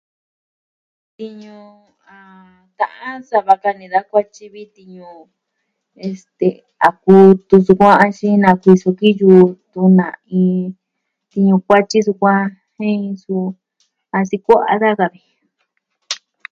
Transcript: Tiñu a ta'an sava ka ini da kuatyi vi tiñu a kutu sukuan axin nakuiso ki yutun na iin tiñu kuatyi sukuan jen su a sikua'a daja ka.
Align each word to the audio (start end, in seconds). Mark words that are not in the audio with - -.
Tiñu 1.15 1.59
a 2.15 2.17
ta'an 2.79 3.17
sava 3.29 3.53
ka 3.61 3.69
ini 3.75 3.85
da 3.93 3.99
kuatyi 4.09 4.45
vi 4.53 4.63
tiñu 4.75 5.05
a 6.87 6.89
kutu 7.03 7.55
sukuan 7.65 7.99
axin 8.03 8.37
nakuiso 8.43 8.89
ki 8.99 9.09
yutun 9.19 9.91
na 9.99 10.07
iin 10.39 10.65
tiñu 11.31 11.55
kuatyi 11.65 11.99
sukuan 12.07 12.43
jen 12.77 13.01
su 13.23 13.35
a 14.15 14.17
sikua'a 14.29 14.73
daja 14.81 15.07
ka. 15.13 15.19